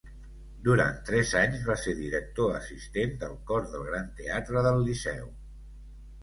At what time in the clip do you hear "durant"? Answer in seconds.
0.67-0.95